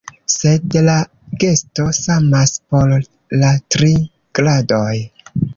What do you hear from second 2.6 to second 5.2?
por la tri gradoj.